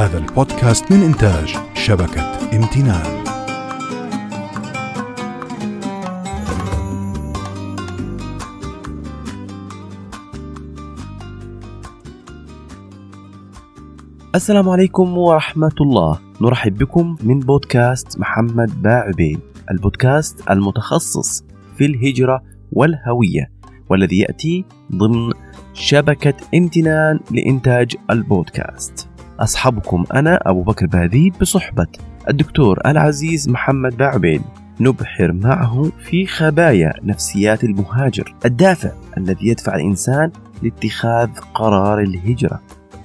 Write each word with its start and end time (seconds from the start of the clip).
هذا 0.00 0.18
البودكاست 0.18 0.92
من 0.92 1.02
إنتاج 1.02 1.56
شبكة 1.74 2.22
امتنان. 2.56 3.24
السلام 14.34 14.68
عليكم 14.68 15.18
ورحمة 15.18 15.74
الله. 15.80 16.18
نرحب 16.40 16.78
بكم 16.78 17.16
من 17.22 17.40
بودكاست 17.40 18.18
محمد 18.18 18.82
باعبيد 18.82 19.40
البودكاست 19.70 20.50
المتخصص 20.50 21.44
في 21.76 21.86
الهجرة 21.86 22.42
والهوية 22.72 23.50
والذي 23.88 24.18
يأتي 24.18 24.64
ضمن 24.92 25.32
شبكة 25.74 26.34
امتنان 26.54 27.20
لإنتاج 27.30 27.96
البودكاست. 28.10 29.09
أصحابكم 29.40 30.04
أنا 30.14 30.40
أبو 30.42 30.62
بكر 30.62 30.86
باذيب 30.86 31.34
بصحبة 31.40 31.86
الدكتور 32.28 32.80
العزيز 32.86 33.48
محمد 33.48 33.96
باعبيد 33.96 34.42
نبحر 34.80 35.32
معه 35.32 35.90
في 36.04 36.26
خبايا 36.26 36.92
نفسيات 37.02 37.64
المهاجر 37.64 38.34
الدافع 38.44 38.90
الذي 39.18 39.48
يدفع 39.48 39.74
الإنسان 39.74 40.30
لاتخاذ 40.62 41.28
قرار 41.54 42.00
الهجرة. 42.00 42.60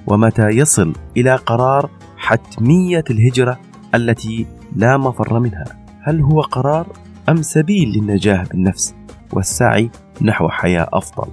ومتى 0.06 0.48
يصل 0.48 0.92
إلى 1.16 1.34
قرار 1.34 1.90
حتمية 2.16 3.04
الهجرة 3.10 3.60
التي 3.94 4.46
لا 4.76 4.96
مفر 4.96 5.38
منها؟ 5.38 5.64
هل 6.02 6.20
هو 6.20 6.40
قرار 6.40 6.86
أم 7.28 7.42
سبيل 7.42 7.88
للنجاة 7.88 8.44
بالنفس 8.50 8.94
والسعي 9.32 9.90
نحو 10.22 10.48
حياة 10.48 10.88
أفضل؟ 10.92 11.28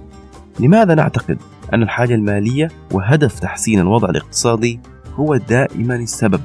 لماذا 0.60 0.94
نعتقد 0.94 1.38
أن 1.74 1.82
الحاجة 1.82 2.14
المالية 2.14 2.68
وهدف 2.92 3.40
تحسين 3.40 3.80
الوضع 3.80 4.08
الاقتصادي 4.10 4.80
هو 5.14 5.36
دائما 5.36 5.96
السبب 5.96 6.40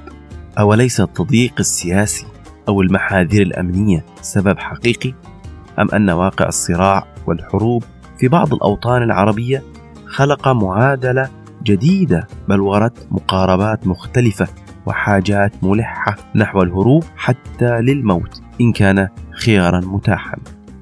أوليس 0.59 1.01
التضييق 1.01 1.53
السياسي 1.59 2.25
أو 2.67 2.81
المحاذير 2.81 3.41
الأمنية 3.41 4.05
سبب 4.21 4.59
حقيقي؟ 4.59 5.13
أم 5.79 5.87
أن 5.93 6.09
واقع 6.09 6.47
الصراع 6.47 7.07
والحروب 7.27 7.83
في 8.17 8.27
بعض 8.27 8.53
الأوطان 8.53 9.03
العربية 9.03 9.63
خلق 10.05 10.47
معادلة 10.47 11.29
جديدة 11.63 12.27
بلورت 12.47 13.07
مقاربات 13.11 13.87
مختلفة 13.87 14.47
وحاجات 14.85 15.53
ملحة 15.63 16.15
نحو 16.35 16.61
الهروب 16.61 17.03
حتى 17.17 17.81
للموت 17.81 18.41
إن 18.61 18.71
كان 18.71 19.07
خيارا 19.31 19.79
متاحا. 19.79 20.37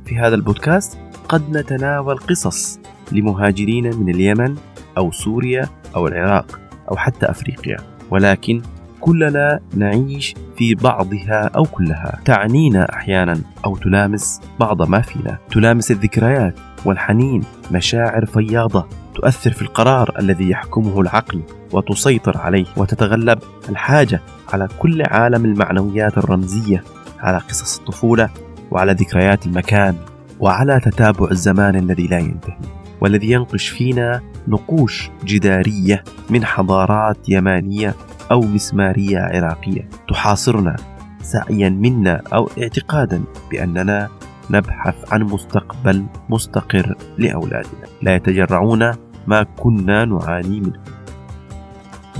في 0.05 0.17
هذا 0.17 0.35
البودكاست 0.35 0.97
قد 1.29 1.57
نتناول 1.57 2.17
قصص 2.17 2.79
لمهاجرين 3.11 3.95
من 3.97 4.09
اليمن 4.09 4.55
أو 4.97 5.11
سوريا 5.11 5.69
أو 5.95 6.07
العراق. 6.07 6.66
أو 6.91 6.95
حتى 6.95 7.25
أفريقيا. 7.25 7.77
ولكن 8.11 8.61
كلنا 8.99 9.59
نعيش 9.75 10.35
في 10.57 10.75
بعضها 10.75 11.51
أو 11.55 11.63
كلها. 11.63 12.19
تعنينا 12.25 12.93
أحيانا 12.93 13.41
أو 13.65 13.77
تلامس 13.77 14.41
بعض 14.59 14.89
ما 14.89 15.01
فينا. 15.01 15.37
تلامس 15.51 15.91
الذكريات 15.91 16.59
والحنين 16.85 17.43
مشاعر 17.71 18.25
فياضة 18.25 18.87
تؤثر 19.15 19.51
في 19.51 19.61
القرار 19.61 20.15
الذي 20.19 20.49
يحكمه 20.49 21.01
العقل 21.01 21.41
وتسيطر 21.71 22.37
عليه 22.37 22.65
وتتغلب 22.77 23.39
الحاجة 23.69 24.21
على 24.53 24.67
كل 24.79 25.01
عالم 25.01 25.45
المعنويات 25.45 26.17
الرمزية 26.17 26.83
على 27.19 27.37
قصص 27.37 27.79
الطفولة 27.79 28.29
وعلى 28.71 28.93
ذكريات 28.93 29.45
المكان 29.45 29.95
وعلى 30.39 30.79
تتابع 30.79 31.31
الزمان 31.31 31.75
الذي 31.75 32.07
لا 32.07 32.17
ينتهي. 32.17 32.57
والذي 33.01 33.31
ينقش 33.31 33.67
فينا 33.67 34.21
نقوش 34.47 35.09
جدارية 35.25 36.03
من 36.29 36.45
حضارات 36.45 37.29
يمانية 37.29 37.95
أو 38.31 38.41
مسمارية 38.41 39.19
عراقية. 39.19 39.89
تحاصرنا 40.09 40.75
سعيا 41.21 41.69
منا 41.69 42.21
أو 42.33 42.49
اعتقادا 42.61 43.23
بأننا 43.51 44.09
نبحث 44.49 44.95
عن 45.13 45.23
مستقبل 45.23 46.05
مستقر 46.29 46.95
لأولادنا. 47.17 47.87
لا 48.01 48.15
يتجرعون 48.15 48.91
ما 49.27 49.43
كنا 49.43 50.05
نعاني 50.05 50.59
منه. 50.59 50.79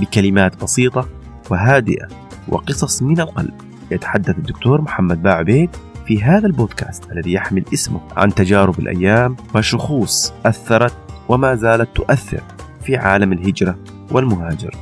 بكلمات 0.00 0.62
بسيطة 0.62 1.08
وهادئة 1.50 2.08
وقصص 2.48 3.02
من 3.02 3.20
القلب. 3.20 3.54
يتحدث 3.90 4.38
الدكتور 4.38 4.80
محمد 4.80 5.22
باعبيد 5.22 5.70
في 6.06 6.22
هذا 6.22 6.46
البودكاست 6.46 7.12
الذي 7.12 7.32
يحمل 7.32 7.64
اسمه 7.74 8.00
عن 8.16 8.34
تجارب 8.34 8.78
الأيام 8.78 9.36
وشخوص 9.54 10.32
أثرت 10.46 11.07
وما 11.28 11.54
زالت 11.54 11.88
تؤثر 11.94 12.42
في 12.82 12.96
عالم 12.96 13.32
الهجرة 13.32 13.78
والمهاجر. 14.10 14.74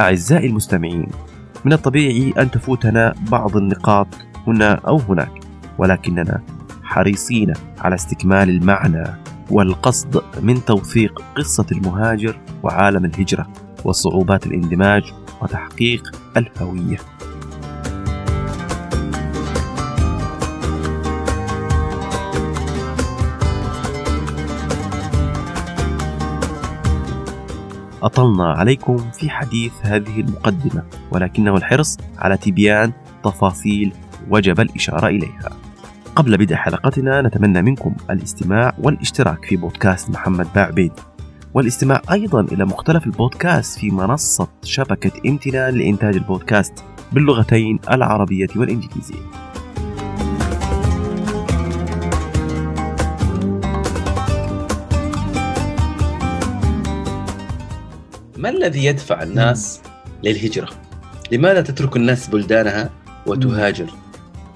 أعزائي 0.00 0.46
المستمعين 0.46 1.06
من 1.64 1.72
الطبيعي 1.72 2.34
أن 2.38 2.50
تفوتنا 2.50 3.14
بعض 3.30 3.56
النقاط 3.56 4.06
هنا 4.46 4.74
أو 4.74 4.96
هناك 4.96 5.32
ولكننا 5.78 6.42
حريصين 6.82 7.52
على 7.78 7.94
استكمال 7.94 8.48
المعنى 8.50 9.04
والقصد 9.50 10.22
من 10.42 10.64
توثيق 10.64 11.22
قصة 11.36 11.66
المهاجر 11.72 12.38
وعالم 12.62 13.04
الهجرة 13.04 13.46
وصعوبات 13.84 14.46
الاندماج 14.46 15.12
وتحقيق 15.42 16.16
الهوية. 16.36 16.98
أطلنا 28.06 28.52
عليكم 28.52 28.96
في 28.96 29.30
حديث 29.30 29.72
هذه 29.82 30.20
المقدمة 30.20 30.82
ولكنه 31.10 31.56
الحرص 31.56 31.96
على 32.18 32.36
تبيان 32.36 32.92
تفاصيل 33.24 33.92
وجب 34.30 34.60
الإشارة 34.60 35.06
إليها. 35.06 35.50
قبل 36.16 36.38
بدء 36.38 36.54
حلقتنا 36.54 37.22
نتمنى 37.22 37.62
منكم 37.62 37.94
الاستماع 38.10 38.74
والاشتراك 38.78 39.44
في 39.44 39.56
بودكاست 39.56 40.10
محمد 40.10 40.46
باعبيد. 40.54 40.92
والاستماع 41.54 42.02
أيضا 42.12 42.40
إلى 42.40 42.64
مختلف 42.64 43.06
البودكاست 43.06 43.78
في 43.78 43.90
منصة 43.90 44.48
شبكة 44.62 45.12
امتنان 45.26 45.74
لإنتاج 45.74 46.16
البودكاست 46.16 46.84
باللغتين 47.12 47.78
العربية 47.90 48.48
والإنجليزية. 48.56 49.45
ما 58.38 58.48
الذي 58.48 58.84
يدفع 58.84 59.22
الناس 59.22 59.82
للهجرة؟ 60.22 60.68
لماذا 61.32 61.60
تترك 61.60 61.96
الناس 61.96 62.28
بلدانها 62.28 62.90
وتهاجر؟ 63.26 63.86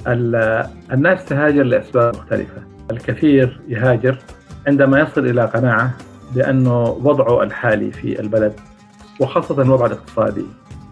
الناس 0.06 1.24
تهاجر 1.24 1.62
لأسباب 1.62 2.16
مختلفة 2.16 2.62
الكثير 2.90 3.60
يهاجر 3.68 4.18
عندما 4.66 5.00
يصل 5.00 5.26
إلى 5.26 5.44
قناعة 5.44 5.94
بأنه 6.34 6.82
وضعه 6.82 7.42
الحالي 7.42 7.90
في 7.90 8.20
البلد 8.20 8.52
وخاصة 9.20 9.62
الوضع 9.62 9.86
الاقتصادي 9.86 10.44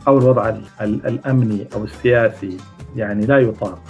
أو 0.08 0.18
الوضع 0.18 0.54
الأمني 0.80 1.66
أو 1.74 1.84
السياسي 1.84 2.56
يعني 2.96 3.26
لا 3.26 3.38
يطاق 3.38 3.82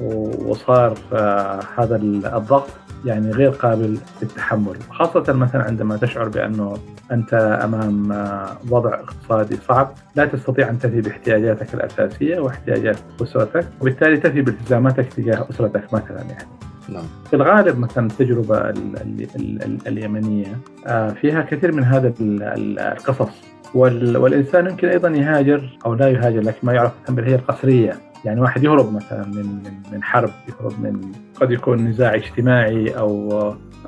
وصار 0.00 0.98
آه، 1.12 1.60
هذا 1.78 1.96
الضغط 2.36 2.68
يعني 3.04 3.30
غير 3.30 3.50
قابل 3.50 3.98
للتحمل 4.22 4.76
خاصة 4.90 5.32
مثلا 5.32 5.62
عندما 5.62 5.96
تشعر 5.96 6.28
بأنه 6.28 6.76
أنت 7.12 7.34
أمام 7.34 8.12
آه، 8.12 8.56
وضع 8.70 8.94
اقتصادي 8.94 9.56
صعب 9.56 9.94
لا 10.16 10.24
تستطيع 10.24 10.70
أن 10.70 10.78
تفي 10.78 11.00
باحتياجاتك 11.00 11.74
الأساسية 11.74 12.40
واحتياجات 12.40 12.96
أسرتك 13.22 13.66
وبالتالي 13.80 14.16
تفي 14.16 14.42
بالتزاماتك 14.42 15.12
تجاه 15.12 15.46
أسرتك 15.50 15.94
مثلا 15.94 16.22
يعني 16.22 16.48
نعم. 16.88 17.04
في 17.30 17.36
الغالب 17.36 17.78
مثلا 17.78 18.06
التجربة 18.06 18.58
ال 18.58 18.96
ال 19.36 19.62
ال 19.62 19.78
اليمنية 19.86 20.58
آه، 20.86 21.10
فيها 21.10 21.42
كثير 21.42 21.72
من 21.72 21.84
هذا 21.84 22.12
القصص 22.20 23.32
والإنسان 23.74 24.66
يمكن 24.66 24.88
أيضا 24.88 25.08
يهاجر 25.08 25.78
أو 25.86 25.94
لا 25.94 26.08
يهاجر 26.08 26.40
لكن 26.40 26.58
ما 26.62 26.72
يعرف 26.72 26.92
بالهي 27.08 27.34
القسرية 27.34 28.07
يعني 28.24 28.40
واحد 28.40 28.64
يهرب 28.64 28.92
مثلا 28.92 29.26
من 29.26 29.46
من 29.46 29.72
من 29.92 30.02
حرب 30.02 30.30
يهرب 30.48 30.80
من 30.80 31.12
قد 31.40 31.50
يكون 31.50 31.84
نزاع 31.88 32.14
اجتماعي 32.14 32.98
أو 32.98 33.30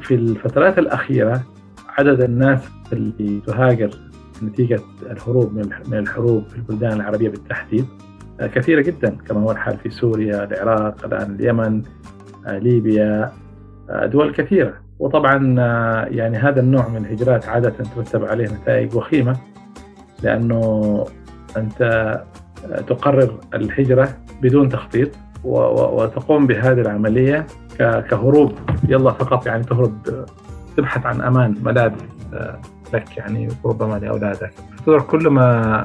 في 0.00 0.14
الفترات 0.14 0.78
الأخيرة 0.78 1.42
عدد 1.88 2.20
الناس 2.20 2.68
اللي 2.92 3.40
تهاجر 3.46 3.90
نتيجة 4.42 4.80
الهروب 5.10 5.54
من 5.88 5.98
الحروب 5.98 6.48
في 6.48 6.56
البلدان 6.56 6.92
العربية 6.92 7.28
بالتحديد 7.28 7.86
كثيرة 8.40 8.82
جدا 8.82 9.16
كما 9.28 9.40
هو 9.40 9.50
الحال 9.50 9.78
في 9.78 9.90
سوريا، 9.90 10.44
العراق، 10.44 11.04
الآن 11.04 11.34
اليمن، 11.34 11.82
ليبيا 12.46 13.32
دول 14.04 14.32
كثيرة. 14.32 14.74
وطبعا 14.98 15.36
يعني 16.08 16.36
هذا 16.36 16.60
النوع 16.60 16.88
من 16.88 16.96
الهجرات 16.96 17.48
عادة 17.48 17.70
ترتب 17.96 18.24
عليه 18.24 18.44
نتائج 18.44 18.96
وخيمة 18.96 19.36
لأنه 20.22 21.04
أنت 21.56 22.20
تقرر 22.86 23.40
الهجرة 23.54 24.08
بدون 24.42 24.68
تخطيط 24.68 25.10
وتقوم 25.44 26.46
بهذه 26.46 26.80
العملية 26.80 27.46
كهروب 27.78 28.52
يلا 28.88 29.10
فقط 29.10 29.46
يعني 29.46 29.64
تهرب 29.64 30.26
تبحث 30.76 31.06
عن 31.06 31.20
أمان 31.20 31.54
ملاذ 31.62 31.92
آه، 32.34 32.60
لك 32.94 33.16
يعني 33.16 33.48
وربما 33.62 33.98
لأولادك. 33.98 34.50
تترك 34.82 35.06
كل 35.06 35.28
ما 35.28 35.84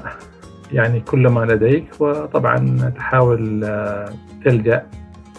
يعني 0.71 0.99
كل 0.99 1.27
ما 1.27 1.45
لديك 1.45 1.85
وطبعا 1.99 2.91
تحاول 2.95 3.63
آه، 3.63 4.09
تلجأ 4.45 4.85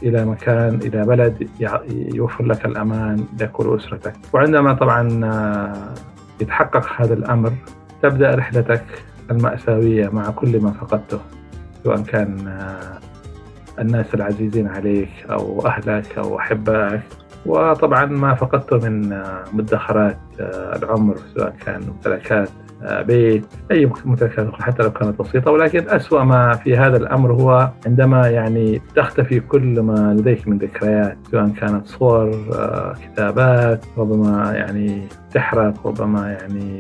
إلى 0.03 0.25
مكان 0.25 0.75
إلى 0.75 1.03
بلد 1.03 1.49
يوفر 2.15 2.45
لك 2.45 2.67
الأمان 2.67 3.25
لك 3.41 3.61
ولأسرتك 3.61 4.13
وعندما 4.33 4.75
طبعا 4.75 5.25
آه، 5.25 5.95
يتحقق 6.41 7.01
هذا 7.01 7.15
الأمر 7.15 7.53
تبدأ 8.03 8.31
رحلتك 8.31 8.85
المأساوية 9.31 10.09
مع 10.09 10.31
كل 10.31 10.61
ما 10.61 10.71
فقدته 10.71 11.19
سواء 11.85 12.03
كان 12.03 12.49
آه، 12.49 12.99
الناس 13.79 14.15
العزيزين 14.15 14.69
عليك 14.69 15.11
أو 15.31 15.67
أهلك 15.67 16.19
أو 16.19 16.39
أحبائك. 16.39 17.03
وطبعا 17.47 18.05
ما 18.05 18.35
فقدته 18.35 18.91
من 18.91 19.23
مدخرات 19.53 20.19
العمر 20.41 21.17
سواء 21.35 21.55
كان 21.67 21.81
ممتلكات 21.89 22.49
بيت 22.83 23.45
أي 23.71 23.91
ممتلكات 24.05 24.55
حتى 24.55 24.83
لو 24.83 24.93
كانت 24.93 25.23
بسيطة. 25.23 25.51
ولكن 25.51 25.89
أسوأ 25.89 26.25
ما 26.25 26.53
في 26.53 26.77
هذا 26.77 26.97
الأمر 26.97 27.33
هو 27.33 27.71
عندما 27.87 28.29
يعني 28.29 28.83
تختفي 28.97 29.41
كل 29.41 29.81
ما 29.81 30.15
لديك 30.19 30.49
من 30.49 30.59
ذكريات 30.59 31.19
سواء 31.31 31.49
كانت 31.49 31.87
صور 31.87 32.31
آه، 32.55 32.95
كتابات 33.05 33.85
ربما 33.99 34.53
يعني 34.53 35.09
تحرق 35.35 35.87
ربما 35.87 36.33
يعني 36.33 36.79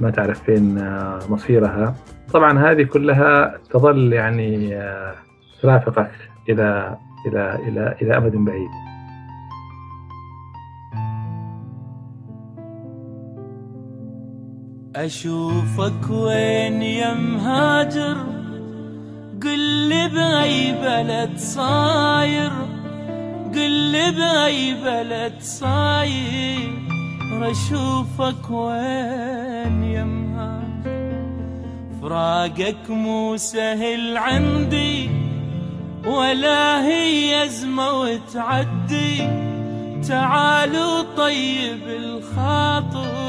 ما 0.00 0.10
تعرف 0.10 0.42
فين 0.42 0.78
آه، 0.78 1.18
مصيرها. 1.28 1.94
طبعا 2.32 2.70
هذه 2.70 2.82
كلها 2.82 3.58
تظل 3.70 4.12
يعني 4.12 4.76
آه، 4.76 5.14
ترافقك 5.62 6.10
إلى 6.48 6.96
إلى 7.26 7.58
إلى 7.68 7.96
إلى 8.02 8.16
أبد 8.16 8.36
بعيد. 8.36 8.70
أشوفك 14.96 16.10
وين 16.10 16.82
يا 16.82 17.14
مهاجر؟ 17.14 18.16
قل 19.42 19.58
لي 19.88 20.08
بأي 20.08 20.72
بلد 20.72 21.36
صاير. 21.36 22.50
قل 23.54 23.70
لي 23.70 24.10
بأي 24.10 24.74
بلد 24.84 25.34
صاير. 25.40 26.70
أشوفك 27.42 28.50
وين؟ 28.50 29.43
يا 29.64 30.04
مهاجر 30.04 31.24
فراقك 32.02 32.90
مو 32.90 33.36
سهل 33.36 34.16
عندي 34.16 35.10
ولا 36.06 36.86
هي 36.86 37.44
أزمة 37.44 38.00
وتعدي. 38.00 39.18
تعالوا 40.08 41.02
طيب 41.16 41.82
الخاطر 41.88 43.24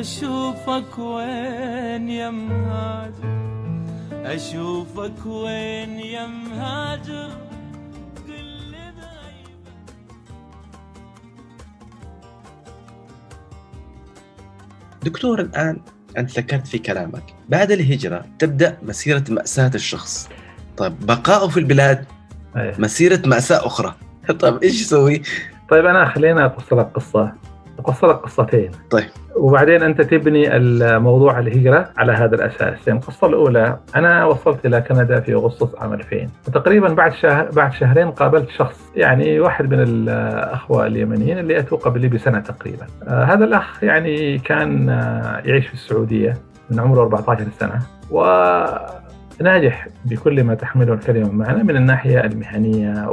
اشوفك 0.00 0.98
وين 0.98 2.10
يا 2.10 2.30
مهاجر 2.30 3.36
أشوفك 4.12 5.26
وين 5.26 6.00
يا 6.00 6.26
مهاجر 6.26 7.28
دكتور 15.06 15.40
الآن 15.40 15.80
أنت 16.18 16.38
ذكرت 16.38 16.66
في 16.66 16.78
كلامك 16.78 17.22
بعد 17.48 17.72
الهجرة 17.72 18.24
تبدأ 18.38 18.78
مسيرة 18.82 19.24
مأساة 19.30 19.70
الشخص 19.74 20.28
طيب 20.76 21.06
بقاؤه 21.06 21.48
في 21.48 21.60
البلاد 21.60 22.04
أيه. 22.56 22.74
مسيرة 22.78 23.22
مأساة 23.26 23.66
أخرى 23.66 23.94
طيب 24.40 24.62
إيش 24.62 24.80
يسوي؟ 24.80 25.22
طيب 25.70 25.86
أنا 25.86 26.08
خلينا 26.08 26.46
أقص 26.46 26.72
لك 26.72 26.90
أقص 27.78 28.04
لك 28.04 28.16
قصتين. 28.16 28.70
طيب. 28.90 29.04
وبعدين 29.36 29.82
أنت 29.82 30.00
تبني 30.00 30.56
الموضوع 30.56 31.38
الهجرة 31.38 31.88
على 31.96 32.12
هذا 32.12 32.34
الأساس، 32.34 32.88
يعني 32.88 33.00
القصة 33.00 33.26
الأولى 33.26 33.78
أنا 33.96 34.24
وصلت 34.24 34.66
إلى 34.66 34.80
كندا 34.80 35.20
في 35.20 35.34
أغسطس 35.34 35.78
عام 35.78 35.92
2000 35.92 36.28
وتقريبا 36.48 36.88
بعد 36.88 37.12
شهر 37.12 37.50
بعد 37.50 37.72
شهرين 37.72 38.10
قابلت 38.10 38.50
شخص 38.50 38.90
يعني 38.96 39.40
واحد 39.40 39.70
من 39.74 39.80
الأخوة 39.80 40.86
اليمنيين 40.86 41.38
اللي 41.38 41.58
اتوا 41.58 41.78
قبلي 41.78 42.08
بسنه 42.08 42.40
تقريبا. 42.40 42.86
آه 43.08 43.24
هذا 43.24 43.44
الأخ 43.44 43.84
يعني 43.84 44.38
كان 44.38 44.88
آه 44.88 45.42
يعيش 45.44 45.66
في 45.66 45.74
السعودية 45.74 46.34
من 46.70 46.80
عمره 46.80 47.02
14 47.02 47.44
سنة. 47.60 47.78
وناجح 48.10 49.88
بكل 50.04 50.44
ما 50.44 50.54
تحمله 50.54 50.94
الكلمة 50.94 51.32
معنا 51.32 51.62
من 51.62 51.76
الناحية 51.76 52.20
المهنية 52.20 53.08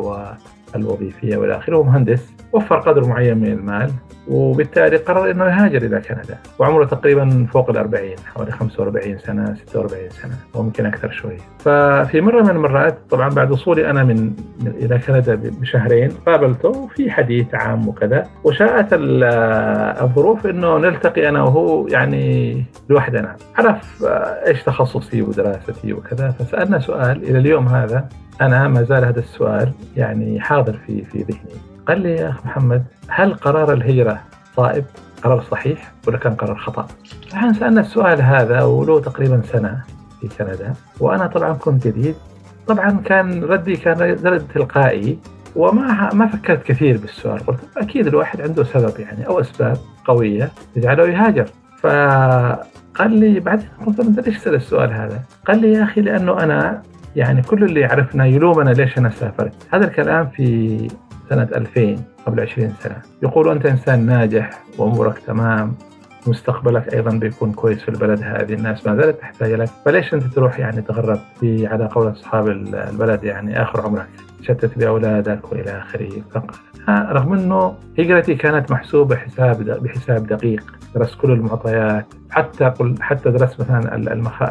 والوظيفية 0.76 1.38
والى 1.38 1.58
آخره. 1.58 1.78
ومهندس 1.78 2.34
وفر 2.54 2.80
قدر 2.80 3.08
معين 3.08 3.38
من 3.38 3.48
المال. 3.48 3.92
وبالتالي 4.28 4.98
قرر 4.98 5.32
إنه 5.32 5.46
يهاجر 5.46 5.82
إلى 5.82 6.02
كندا 6.02 6.38
وعمره 6.60 6.86
تقريبا 6.86 7.48
فوق 7.54 7.70
ال 7.70 7.78
40 7.78 8.10
حوالي 8.26 8.52
45 8.52 9.18
سنة 9.18 9.56
46 9.68 10.10
سنة 10.10 10.34
وممكن 10.54 10.86
أكثر 10.86 11.12
شوي. 11.12 11.38
ففي 11.60 12.22
مرة 12.22 12.42
من 12.42 12.50
المرات 12.50 12.98
طبعا 13.10 13.30
بعد 13.30 13.52
وصولي 13.52 13.90
أنا 13.90 14.04
من, 14.04 14.34
من 14.62 14.68
إلى 14.68 15.00
كندا 15.00 15.36
بشهرين 15.36 16.12
قابلته 16.26 16.88
في 16.88 17.12
حديث 17.12 17.56
عام 17.56 17.88
وكذا 17.88 18.28
وشاءت 18.44 18.88
الظروف 20.02 20.48
إنه 20.48 20.78
نلتقي 20.78 21.30
أنا 21.30 21.44
وهو 21.44 21.88
يعني 21.88 22.64
لوحدنا. 22.90 23.36
عرف 23.58 24.04
إيش 24.48 24.64
تخصصي 24.64 25.22
ودراستي 25.22 25.94
وكذا 25.94 26.32
فسألنا 26.32 26.80
سؤال 26.80 27.24
إلى 27.24 27.38
اليوم 27.38 27.68
هذا 27.68 28.10
أنا 28.42 28.68
ما 28.68 28.84
زال 28.84 29.06
هذا 29.06 29.20
السؤال 29.20 29.72
يعني 29.98 30.40
حاضر 30.40 30.74
في 30.88 31.04
في 31.04 31.18
ذهني. 31.18 31.73
قال 31.88 32.02
لي 32.02 32.16
يا 32.16 32.36
محمد 32.46 32.84
هل 33.08 33.34
قرار 33.34 33.74
الهجرة 33.74 34.22
صائب؟ 34.56 34.86
قرار 35.24 35.44
صحيح 35.52 35.92
ولا 36.08 36.18
كان 36.18 36.34
قرار 36.34 36.56
خطأ? 36.56 36.88
نحن 37.34 37.54
سألنا 37.54 37.82
السؤال 37.82 38.22
هذا 38.22 38.64
وله 38.64 39.00
تقريبا 39.02 39.42
سنة 39.42 39.82
في 40.22 40.28
كندا 40.28 40.74
وأنا 41.00 41.28
طبعا 41.28 41.54
كنت 41.54 41.88
جديد. 41.88 42.16
طبعا 42.68 43.00
كان 43.06 43.44
ردي 43.44 43.76
كان 43.76 44.02
رد 44.02 44.48
تلقائي 44.54 45.20
وما 45.56 46.14
ما 46.14 46.28
فكرت 46.28 46.64
كثير 46.64 46.98
بالسؤال. 46.98 47.40
قلت 47.40 47.60
أكيد 47.78 48.08
الواحد 48.08 48.42
عنده 48.42 48.64
سبب 48.64 49.00
يعني 49.00 49.28
أو 49.28 49.40
أسباب 49.40 49.78
قوية 50.06 50.52
تجعله 50.76 51.08
يهاجر. 51.08 51.46
فقال 51.78 53.12
لي 53.12 53.40
بعدين 53.40 53.68
قلت 53.86 54.00
أنت 54.00 54.28
ليش 54.28 54.40
تسال 54.40 54.56
السؤال 54.56 54.94
هذا؟ 54.94 55.22
قال 55.48 55.62
لي 55.62 55.74
يا 55.74 55.84
أخي 55.84 56.02
لأنه 56.02 56.44
أنا 56.44 56.82
يعني 57.16 57.42
كل 57.42 57.64
اللي 57.64 57.80
يعرفنا 57.80 58.26
يلومنا 58.26 58.70
ليش 58.70 58.98
أنا 58.98 59.10
سافرت. 59.10 59.54
هذا 59.74 59.86
الكلام 59.86 60.28
في 60.28 60.88
سنة 61.30 61.48
2000 61.56 61.96
قبل 62.26 62.40
20 62.40 62.74
سنة. 62.80 62.98
يقول 63.24 63.50
أنت 63.50 63.66
إنسان 63.66 64.06
ناجح 64.06 64.64
وأمورك 64.78 65.20
تمام 65.20 65.74
مستقبلك 66.28 66.94
أيضا 66.94 67.18
بيكون 67.18 67.52
كويس 67.52 67.82
في 67.82 67.90
البلد 67.90 68.24
هذه 68.24 68.54
الناس 68.54 68.88
ما 68.88 68.96
زالت 68.96 69.20
تحتاج 69.20 69.52
لك. 69.52 69.70
فليش 69.86 70.14
أنت 70.14 70.24
تروح 70.24 70.60
يعني 70.60 70.82
تغرب 70.82 71.20
في 71.40 71.68
على 71.68 71.86
قول 71.86 72.12
أصحاب 72.12 72.48
البلد 72.48 73.24
يعني 73.24 73.62
آخر 73.62 73.82
عمرك؟ 73.82 74.08
تشتت 74.40 74.78
بأولادك 74.78 75.52
وإلى 75.52 75.82
آخره. 75.82 76.12
رغم 76.90 77.34
إنه 77.34 77.74
هجرتي 78.00 78.36
كانت 78.36 78.72
محسوبة 78.72 79.16
حساب 79.16 79.64
بحساب 79.64 80.28
دقيق 80.28 80.64
درست 80.96 81.16
كل 81.16 81.32
المعطيات 81.32 82.06
حتى 82.30 82.66
قل 82.66 82.96
حتى 83.02 83.30
درست 83.32 83.62
مثلا 83.62 83.96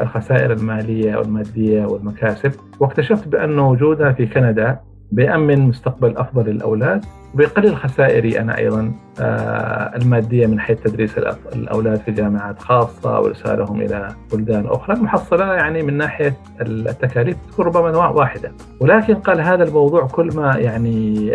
الخسائر 0.03 0.53
المالية 0.53 1.17
والمادية 1.17 1.85
والمكاسب. 1.87 2.53
واكتشفت 2.81 3.29
بأن 3.29 3.59
وجودها 3.59 4.13
في 4.13 4.27
كندا 4.27 4.79
بيأمن 5.13 5.61
مستقبل 5.61 6.17
أفضل 6.17 6.51
للأولاد 6.51 7.05
وبيقلل 7.35 7.77
خسائري 7.77 8.41
أنا 8.41 8.59
أيضا 8.59 8.93
آه، 9.21 9.97
المادية 9.97 10.47
من 10.47 10.61
حيث 10.61 10.81
تدريس 10.81 11.19
الأولاد 11.55 12.01
في 12.01 12.13
جامعات 12.13 12.59
خاصة 12.59 13.21
وإرسالهم 13.21 13.81
إلى 13.81 14.15
بلدان 14.33 14.67
أخرى 14.67 14.97
المحصلة 14.97 15.55
يعني 15.55 15.83
من 15.83 15.97
ناحية 15.97 16.37
التكاليف 16.61 17.37
تكون 17.53 17.67
ربما 17.67 18.07
واحدة. 18.07 18.53
ولكن 18.81 19.15
قال 19.15 19.41
هذا 19.41 19.65
الموضوع 19.65 20.07
كل 20.07 20.37
ما 20.37 20.57
يعني 20.57 21.31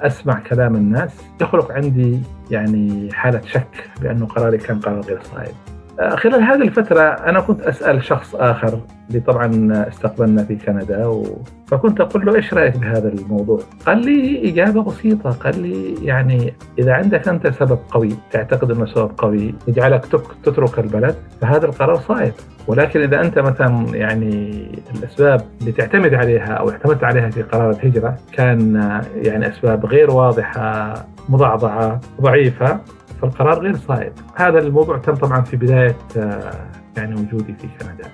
أسمع 0.00 0.40
كلام 0.40 0.76
الناس 0.76 1.10
يخلق 1.40 1.72
عندي 1.72 2.20
يعني 2.50 3.08
حالة 3.12 3.40
شك 3.44 3.90
بأنه 4.02 4.26
قراري 4.26 4.58
كان 4.58 4.80
قرار 4.80 5.00
غير 5.00 5.20
صائب 5.22 5.48
آه، 5.48 5.79
خلال 6.08 6.42
هذه 6.42 6.62
الفترة 6.62 7.02
أنا 7.02 7.40
كنت 7.40 7.60
أسأل 7.60 8.04
شخص 8.04 8.34
آخر 8.34 8.80
اللي 9.08 9.20
طبعا 9.20 9.68
استقبلنا 9.88 10.44
في 10.44 10.56
كندا 10.56 11.06
و... 11.06 11.42
فكنت 11.66 12.00
أقول 12.00 12.26
له 12.26 12.34
إيش 12.34 12.54
رأيك 12.54 12.76
بهذا 12.76 13.08
الموضوع؟ 13.08 13.60
قال 13.86 13.98
لي 13.98 14.50
إجابة 14.50 14.82
بسيطة 14.82 15.30
قال 15.30 15.62
لي 15.62 15.94
يعني 16.06 16.54
إذا 16.78 16.92
عندك 16.92 17.28
أنت 17.28 17.46
سبب 17.46 17.78
قوي 17.90 18.10
تعتقد 18.30 18.70
أنه 18.70 18.86
سبب 18.86 19.10
قوي 19.18 19.54
يجعلك 19.68 20.06
تترك 20.44 20.78
البلد 20.78 21.14
فهذا 21.40 21.66
القرار 21.66 21.96
صائب 21.96 22.32
ولكن 22.66 23.02
إذا 23.02 23.20
أنت 23.20 23.38
مثلا 23.38 23.86
يعني 23.92 24.64
الأسباب 24.96 25.40
اللي 25.60 25.72
تعتمد 25.72 26.14
عليها 26.14 26.52
أو 26.52 26.70
اعتمدت 26.70 27.04
عليها 27.04 27.30
في 27.30 27.42
قرار 27.42 27.70
الهجرة 27.70 28.16
كان 28.32 28.74
يعني 29.14 29.48
أسباب 29.48 29.86
غير 29.86 30.10
واضحة 30.10 30.94
مضعضعة 31.28 32.00
ضعيفة 32.20 32.80
فالقرار 33.22 33.60
غير 33.62 33.76
صائب 33.88 34.12
هذا 34.34 34.58
الموضوع 34.58 34.98
تم 34.98 35.14
طبعا 35.14 35.40
في 35.40 35.56
بداية 35.56 35.96
يعني 36.96 37.14
وجودي 37.14 37.54
في 37.54 37.68
كندا 37.80 38.10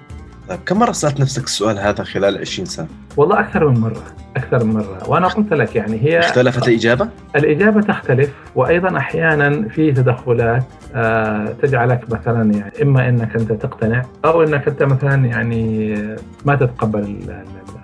طيب 0.48 0.58
كم 0.66 0.78
مرة 0.78 0.92
سألت 0.92 1.20
نفسك 1.20 1.44
السؤال 1.44 1.78
هذا 1.78 2.04
خلال 2.04 2.38
20 2.38 2.66
سنة؟ 2.66 2.88
والله 3.16 3.40
أكثر 3.40 3.68
من 3.68 3.80
مرة 3.80 4.02
أكثر 4.36 4.64
من 4.64 4.74
مرة. 4.74 4.98
وأنا 5.08 5.28
قلت 5.28 5.52
لك 5.52 5.76
يعني 5.76 6.02
هي 6.02 6.18
اختلفت 6.18 6.68
الإجابة؟ 6.68 7.08
الإجابة 7.36 7.80
تختلف 7.80 8.34
وأيضا 8.54 8.98
أحيانا 8.98 9.68
في 9.68 9.92
تدخلات 9.92 10.64
آه 10.94 11.52
تجعلك 11.62 12.12
مثلا 12.12 12.52
يعني 12.54 12.72
إما 12.82 13.08
أنك 13.08 13.36
أنت 13.36 13.52
تقتنع 13.52 14.02
أو 14.24 14.42
أنك 14.42 14.68
أنت 14.68 14.82
مثلا 14.82 15.26
يعني 15.26 15.94
ما 16.44 16.54
تتقبل 16.54 17.18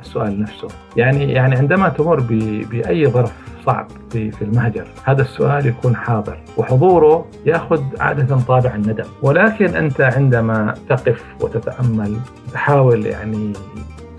السؤال 0.01 0.43
نفسه. 0.43 0.69
يعني 0.97 1.33
يعني 1.33 1.57
عندما 1.57 1.89
تمر 1.89 2.21
بأي 2.71 3.07
ظرف 3.07 3.33
صعب 3.67 3.87
في 4.11 4.31
في 4.31 4.43
المهجر 4.43 4.87
هذا 5.05 5.23
السؤال 5.23 5.67
يكون 5.67 5.97
حاضر 5.97 6.39
وحضوره 6.57 7.27
يأخذ 7.47 7.83
عادة 8.01 8.37
طابع 8.37 8.75
الندم. 8.75 9.05
ولكن 9.23 9.67
أنت 9.77 10.01
عندما 10.01 10.75
تقف 10.89 11.25
وتتأمل 11.41 12.17
تحاول 12.53 13.07
يعني 13.07 13.53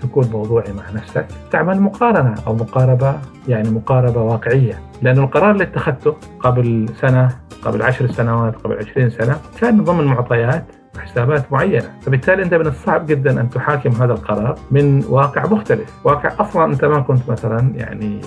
تكون 0.04 0.30
موضوعي 0.32 0.72
مع 0.72 0.90
نفسك 0.94 1.26
تعمل 1.50 1.80
مقارنة 1.80 2.34
أو 2.46 2.54
مقاربة 2.54 3.14
يعني 3.48 3.70
مقاربة 3.70 4.22
واقعية. 4.22 4.80
لأن 5.02 5.18
القرار 5.18 5.50
اللي 5.50 5.64
اتخذته 5.64 6.16
قبل 6.40 6.88
سنة 7.00 7.28
قبل 7.62 7.82
عشر 7.82 8.06
سنوات 8.12 8.56
قبل 8.56 8.78
عشرين 8.78 9.10
سنة 9.10 9.38
كان 9.60 9.84
ضمن 9.84 10.04
معطيات 10.04 10.64
وحسابات 10.96 11.52
معينة. 11.52 11.90
فبالتالي 12.02 12.42
أنت 12.42 12.54
من 12.54 12.66
الصعب 12.66 13.06
جدا 13.06 13.40
أن 13.40 13.50
تحاكم 13.50 13.90
هذا 13.90 14.12
القرار 14.12 14.58
من 14.70 15.04
واقع 15.08 15.46
مختلف. 15.46 15.90
واقع 16.04 16.32
أصلا 16.40 16.64
أنت 16.64 16.84
ما 16.84 17.00
كنت 17.00 17.30
مثلا 17.30 17.72
يعني 17.74 18.20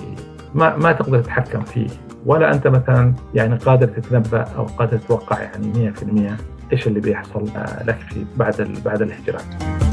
ما 0.56 0.78
ما 0.78 0.92
تقدر 0.92 1.22
تتحكم 1.22 1.62
فيه. 1.62 1.88
ولا 2.26 2.54
أنت 2.54 2.68
مثلا 2.68 3.14
يعني 3.34 3.56
قادر 3.56 3.88
تتنبأ 3.88 4.46
أو 4.58 4.64
قادر 4.64 4.98
تتوقع 4.98 5.42
يعني 5.42 5.74
100% 5.74 6.38
إيش 6.74 6.88
اللي 6.88 7.00
بيحصل 7.00 7.46
لك 7.86 7.98
في 8.10 8.26
بعد 8.36 8.82
بعد 8.86 9.02
الهجرات. 9.02 9.87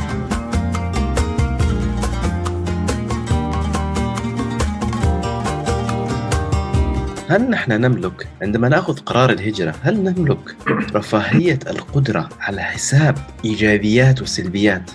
هل 7.28 7.50
نحن 7.50 7.72
نملك 7.72 8.28
عندما 8.42 8.68
نأخذ 8.68 8.98
قرار 8.98 9.30
الهجرة 9.30 9.74
هل 9.82 10.00
نملك 10.02 10.56
رفاهية 10.94 11.58
القدرة 11.70 12.28
على 12.40 12.60
حساب 12.62 13.14
إيجابيات 13.44 14.22
وسلبيات 14.22 14.90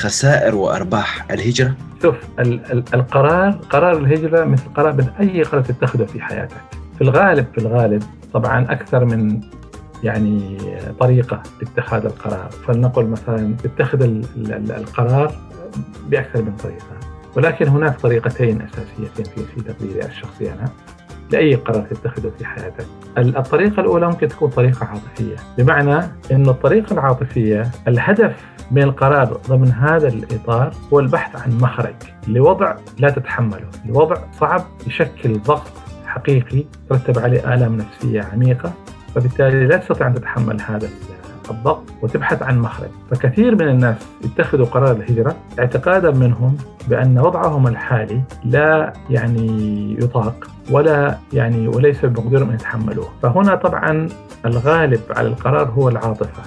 خسائر 0.00 0.54
وأرباح 0.54 1.30
الهجرة؟ 1.30 1.74
شوف 2.02 2.16
ال 2.38 2.72
ال 2.72 2.84
القرار 2.94 3.50
قرار 3.50 3.96
الهجرة 3.98 4.44
مثل 4.44 4.64
قرار 4.74 4.92
من 4.92 5.08
أي 5.20 5.42
قرار 5.42 5.62
تتخذه 5.62 6.04
في 6.04 6.20
حياتك. 6.20 6.56
في 6.98 7.00
الغالب 7.00 7.46
في 7.52 7.58
الغالب 7.58 8.02
طبعا 8.32 8.72
أكثر 8.72 9.04
من 9.04 9.40
يعني 10.02 10.58
طريقة 11.00 11.42
لاتخاذ 11.60 12.04
القرار. 12.04 12.50
فلنقل 12.50 13.06
مثلا 13.06 13.56
تتخذ 13.62 14.02
القرار 14.70 15.34
بأكثر 16.08 16.42
من 16.42 16.56
طريقة. 16.56 17.00
ولكن 17.36 17.68
هناك 17.68 18.00
طريقتين 18.00 18.62
أساسيتين 18.62 19.24
في 19.24 19.54
في 19.54 19.60
تقديري 19.60 20.06
الشخصي 20.06 20.52
أنا. 20.52 20.70
لأي 21.32 21.54
قرار 21.54 21.82
تتخذه 21.82 22.32
في 22.38 22.44
حياتك. 22.44 22.86
الطريقة 23.18 23.80
الأولى 23.80 24.06
ممكن 24.06 24.28
تكون 24.28 24.50
طريقة 24.50 24.86
عاطفية، 24.86 25.36
بمعنى 25.58 25.98
إن 26.32 26.48
الطريقة 26.48 26.92
العاطفية 26.92 27.70
الهدف 27.88 28.50
من 28.70 28.82
القرار 28.82 29.40
ضمن 29.48 29.68
هذا 29.68 30.08
الإطار 30.08 30.74
هو 30.92 31.00
البحث 31.00 31.42
عن 31.42 31.58
مخرج 31.58 31.94
لوضع 32.28 32.74
لا 32.98 33.10
تتحمله 33.10 33.68
لوضع 33.86 34.16
صعب 34.40 34.64
يشكل 34.86 35.38
ضغط 35.38 35.72
حقيقي 36.06 36.64
ترتب 36.88 37.18
عليه 37.18 37.54
آلام 37.54 37.76
نفسية 37.76 38.22
عميقة 38.32 38.72
فبالتالي 39.14 39.66
لا 39.66 39.76
تستطيع 39.76 40.06
أن 40.06 40.14
تتحمل 40.14 40.60
هذا 40.60 40.86
الضغط 41.50 41.84
وتبحث 42.02 42.42
عن 42.42 42.58
مخرج. 42.58 42.88
فكثير 43.10 43.54
من 43.54 43.68
الناس 43.68 43.96
يتخذوا 44.24 44.66
قرار 44.66 44.96
الهجرة 44.96 45.36
اعتقادا 45.58 46.10
منهم 46.10 46.56
بأن 46.88 47.18
وضعهم 47.18 47.66
الحالي 47.66 48.22
لا 48.44 48.92
يعني 49.10 49.96
يطاق 50.02 50.46
ولا 50.70 51.18
يعني 51.32 51.68
وليس 51.68 52.04
بمقدورهم 52.04 52.48
أن 52.48 52.54
يتحملوه. 52.54 53.08
فهنا 53.22 53.54
طبعا 53.54 54.08
الغالب 54.46 55.00
على 55.10 55.28
القرار 55.28 55.68
هو 55.70 55.88
العاطفة 55.88 56.42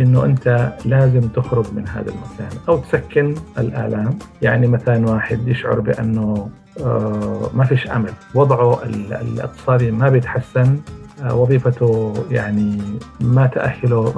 إنه 0.00 0.24
أنت 0.24 0.72
لازم 0.84 1.20
تخرج 1.20 1.64
من 1.72 1.88
هذا 1.88 2.10
المكان 2.10 2.58
أو 2.68 2.76
تسكن 2.78 3.34
الآلام. 3.58 4.18
يعني 4.42 4.66
مثلا 4.66 5.10
واحد 5.10 5.48
يشعر 5.48 5.80
بأنه 5.80 6.48
آه، 6.84 7.50
ما 7.54 7.64
فيش 7.64 7.90
أمل 7.90 8.12
وضعه 8.34 8.82
الاقتصادي 8.84 9.90
ما 9.90 10.08
بيتحسن 10.08 10.80
وظيفته 11.24 12.14
يعني 12.30 12.78
ما 13.20 13.46
تأهله 13.46 14.12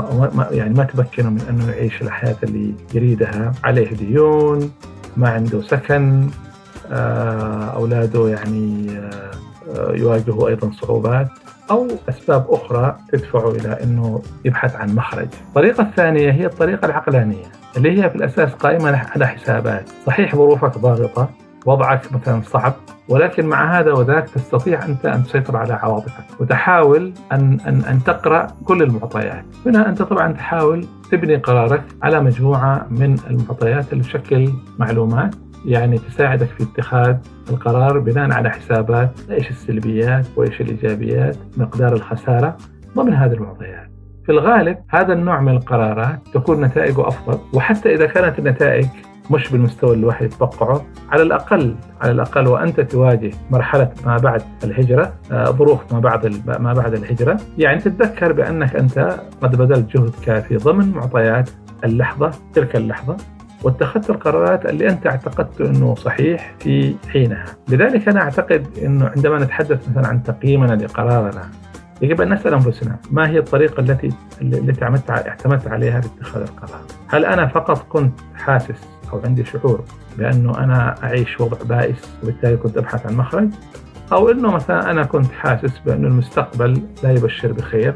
يعني 0.50 0.74
ما 0.74 0.84
تمكنه 0.84 1.30
من 1.30 1.40
أنه 1.50 1.70
يعيش 1.72 2.02
الحياة 2.02 2.36
اللي 2.42 2.74
يريدها. 2.94 3.52
عليه 3.64 3.90
ديون 3.94 4.70
ما 5.16 5.28
عنده 5.28 5.62
سكن 5.62 6.28
آه، 6.90 7.64
أولاده 7.64 8.28
يعني 8.28 8.86
يواجهوا 9.90 10.48
أيضا 10.48 10.70
صعوبات 10.70 11.28
أو 11.70 11.86
أسباب 12.08 12.46
أخرى 12.50 12.96
تدفعه 13.12 13.50
إلى 13.50 13.78
أنه 13.82 14.22
يبحث 14.44 14.76
عن 14.76 14.94
مخرج. 14.94 15.28
الطريقة 15.48 15.82
الثانية 15.82 16.30
هي 16.30 16.46
الطريقة 16.46 16.86
العقلانية 16.86 17.44
اللي 17.76 18.02
هي 18.02 18.10
في 18.10 18.16
الأساس 18.16 18.52
قائمة 18.52 18.96
على 19.14 19.26
حسابات. 19.26 19.84
صحيح 20.06 20.36
ظروفك 20.36 20.78
ضاغطة 20.78 21.28
وضعك 21.66 22.12
مثلا 22.12 22.42
صعب 22.42 22.72
ولكن 23.08 23.46
مع 23.46 23.78
هذا 23.78 23.92
وذاك 23.92 24.28
تستطيع 24.28 24.84
أنت 24.84 25.06
أن 25.06 25.24
تسيطر 25.24 25.56
على 25.56 25.72
عواطفك 25.72 26.24
وتحاول 26.40 27.12
أن 27.32 27.60
أن 27.66 27.82
أن 27.88 28.04
تقرأ 28.04 28.46
كل 28.64 28.82
المعطيات، 28.82 29.44
هنا 29.66 29.88
انت 29.88 30.02
طبعا 30.02 30.32
تحاول 30.32 30.86
تبني 31.10 31.36
قرارك 31.36 31.82
على 32.02 32.20
مجموعة 32.20 32.86
من 32.90 33.16
المعطيات 33.30 33.92
اللي 33.92 34.04
تشكل 34.04 34.52
معلومات 34.78 35.34
يعني 35.64 35.98
تساعدك 35.98 36.46
في 36.46 36.62
اتخاذ 36.62 37.16
القرار 37.50 37.98
بناء 37.98 38.32
على 38.32 38.50
حسابات 38.50 39.10
إيش 39.30 39.50
السلبيات 39.50 40.26
وإيش 40.36 40.60
الإيجابيات 40.60 41.36
مقدار 41.56 41.92
الخسارة 41.92 42.56
ضمن 42.96 43.14
هذه 43.14 43.32
المعطيات. 43.32 43.88
في 44.26 44.32
الغالب 44.32 44.78
هذا 44.88 45.12
النوع 45.12 45.40
من 45.40 45.52
القرارات 45.52 46.18
تكون 46.34 46.60
نتائجه 46.60 47.08
أفضل 47.08 47.38
وحتى 47.54 47.94
إذا 47.94 48.06
كانت 48.06 48.38
النتائج 48.38 48.86
مش 49.30 49.48
بالمستوى 49.48 49.90
اللي 49.94 50.02
الواحد 50.02 50.26
يتوقعه. 50.26 50.86
على 51.10 51.22
الأقل 51.22 51.76
على 52.00 52.12
الأقل 52.12 52.48
وأنت 52.48 52.80
تواجه 52.80 53.30
مرحلة 53.50 53.90
ما 54.06 54.16
بعد 54.16 54.42
الهجرة 54.64 55.12
آه، 55.32 55.44
ظروف 55.50 55.92
ما 55.92 56.00
بعد 56.00 56.42
ما 56.60 56.72
بعد 56.72 56.94
الهجرة. 56.94 57.40
يعني 57.58 57.80
تتذكر 57.80 58.32
بأنك 58.32 58.76
أنت 58.76 59.20
قد 59.42 59.56
بذلت 59.56 59.96
جهد 59.96 60.12
كافي 60.26 60.56
ضمن 60.56 60.92
معطيات 60.92 61.50
اللحظة 61.84 62.30
تلك 62.54 62.76
اللحظة 62.76 63.16
واتخذت 63.62 64.10
القرارات 64.10 64.66
اللي 64.66 64.88
أنت 64.88 65.06
اعتقدت 65.06 65.60
إنه 65.60 65.94
صحيح 65.94 66.54
في 66.58 66.94
حينها، 67.12 67.44
لذلك 67.68 68.08
أنا 68.08 68.20
أعتقد 68.20 68.66
إنه 68.84 69.06
عندما 69.16 69.38
نتحدث 69.38 69.88
مثلا 69.90 70.06
عن 70.08 70.22
تقييمنا 70.22 70.72
لقرارنا 70.72 71.50
يجب 72.02 72.20
أن 72.20 72.32
نسأل 72.32 72.54
أنفسنا 72.54 72.96
ما 73.10 73.28
هي 73.28 73.38
الطريقة 73.38 73.80
التي 73.80 74.12
التي 74.42 74.84
اعتمدت 75.10 75.68
عليها 75.68 76.00
لاتخاذ 76.00 76.42
القرار؟ 76.42 76.80
هل 77.08 77.24
أنا 77.24 77.46
فقط 77.46 77.86
كنت 77.88 78.20
حاسس 78.34 78.97
أو 79.12 79.20
عندي 79.24 79.44
شعور 79.44 79.84
بأنه 80.18 80.58
أنا 80.58 80.94
أعيش 81.04 81.40
وضع 81.40 81.58
بائس 81.64 81.96
وبالتالي 82.22 82.56
كنت 82.56 82.76
أبحث 82.76 83.06
عن 83.06 83.16
مخرج؟ 83.16 83.48
أو 84.12 84.30
إنه 84.30 84.50
مثلا 84.50 84.90
أنا 84.90 85.04
كنت 85.04 85.32
حاسس 85.32 85.78
بأنه 85.86 86.08
المستقبل 86.08 86.82
لا 87.02 87.12
يبشر 87.12 87.52
بخير 87.52 87.94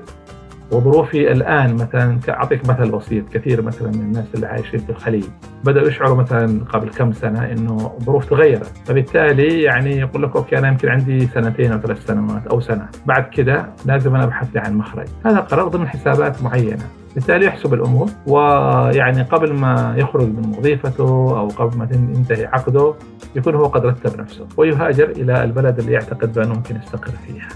وظروفي 0.72 1.32
الآن 1.32 1.74
مثلا 1.74 2.18
اعطيك 2.28 2.68
مثل 2.68 2.90
بسيط 2.90 3.28
كثير 3.28 3.62
مثلا 3.62 3.88
من 3.88 4.00
الناس 4.00 4.24
اللي 4.34 4.46
عايشين 4.46 4.80
في 4.80 4.90
الخليج 4.90 5.24
بدأوا 5.64 5.88
يشعروا 5.88 6.16
مثلا 6.16 6.64
قبل 6.64 6.88
كم 6.88 7.12
سنة 7.12 7.52
إنه 7.52 7.92
الظروف 8.00 8.24
تغيرت. 8.24 8.72
فبالتالي 8.86 9.62
يعني 9.62 9.96
يقول 9.96 10.22
لك 10.22 10.36
أوكي 10.36 10.58
أنا 10.58 10.68
يمكن 10.68 10.88
عندي 10.88 11.26
سنتين 11.26 11.72
أو 11.72 11.78
ثلاث 11.78 12.06
سنوات 12.06 12.46
أو 12.46 12.60
سنة. 12.60 12.88
بعد 13.06 13.28
كده 13.28 13.66
لازم 13.86 14.14
أنا 14.14 14.24
أبحث 14.24 14.56
عن 14.56 14.74
مخرج. 14.74 15.06
هذا 15.26 15.38
قرار 15.38 15.68
ضمن 15.68 15.88
حسابات 15.88 16.42
معينة. 16.42 16.84
بالتالي 17.14 17.46
يحسب 17.46 17.74
الأمور 17.74 18.08
ويعني 18.26 19.22
قبل 19.22 19.52
ما 19.52 19.94
يخرج 19.98 20.28
من 20.28 20.54
وظيفته 20.58 21.38
أو 21.38 21.48
قبل 21.48 21.78
ما 21.78 21.88
ينتهي 21.92 22.46
عقده 22.46 22.94
يكون 23.36 23.54
هو 23.54 23.66
قد 23.66 23.86
رتب 23.86 24.20
نفسه 24.20 24.46
ويهاجر 24.56 25.10
إلى 25.10 25.44
البلد 25.44 25.78
اللي 25.78 25.92
يعتقد 25.92 26.32
بأنه 26.32 26.54
ممكن 26.54 26.76
يستقر 26.76 27.12
فيها. 27.26 27.48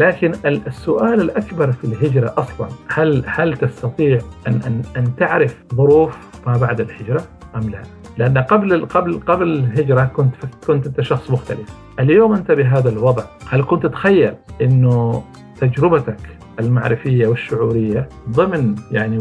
لكن 0.00 0.32
السؤال 0.66 1.20
الأكبر 1.20 1.72
في 1.72 1.84
الهجرة 1.84 2.34
أصلا 2.36 2.68
هل 2.88 3.24
هل 3.26 3.56
تستطيع 3.56 4.18
ان 4.46 4.60
ان 4.66 4.82
أن 4.96 5.16
تعرف 5.16 5.64
ظروف 5.74 6.18
ما 6.46 6.56
بعد 6.56 6.80
الهجرة 6.80 7.22
أم 7.56 7.70
لا؟ 7.70 7.82
لأن 8.18 8.38
قبل 8.38 8.86
قبل 8.86 9.20
قبل 9.20 9.48
الهجرة 9.48 10.04
كنت 10.04 10.34
كنت 10.66 10.86
أنت 10.86 11.00
شخص 11.00 11.30
مختلف. 11.30 11.68
اليوم 12.00 12.32
أنت 12.32 12.52
بهذا 12.52 12.88
الوضع، 12.88 13.22
هل 13.48 13.64
كنت 13.64 13.86
تتخيل 13.86 14.34
إنه 14.62 15.22
تجربتك 15.60 16.16
المعرفية 16.60 17.26
والشعورية 17.26 18.08
ضمن 18.30 18.74
يعني 18.90 19.18